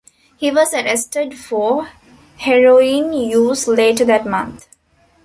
[0.35, 1.89] He was arrested for
[2.37, 4.67] heroin use later that month.